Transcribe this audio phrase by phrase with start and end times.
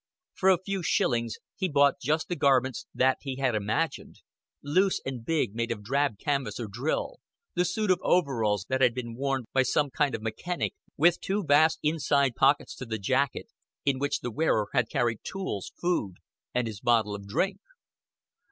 [0.33, 4.15] For a very few shillings he bought just the garments that he had imagined
[4.63, 7.19] loose and big made of drab canvas or drill,
[7.53, 11.43] the suit of overalls that had been worn by some kind of mechanic, with two
[11.43, 13.49] vast inside pockets to the jacket,
[13.85, 16.15] in which the wearer had carried tools, food,
[16.51, 17.59] and his bottle of drink.